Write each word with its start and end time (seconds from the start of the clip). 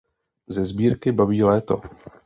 Ze 0.47 0.65
sbírky 0.65 1.11
"Babí 1.11 1.43
léto". 1.43 1.81